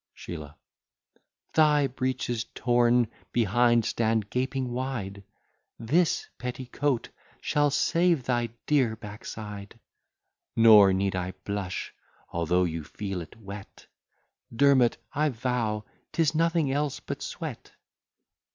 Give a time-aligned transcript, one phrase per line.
[0.15, 0.55] SHEELAH
[1.53, 5.23] Thy breeches, torn behind, stand gaping wide;
[5.77, 9.79] This petticoat shall save thy dear backside;
[10.55, 11.93] Nor need I blush;
[12.29, 13.85] although you feel it wet,
[14.51, 17.71] Dermot, I vow, 'tis nothing else but sweat.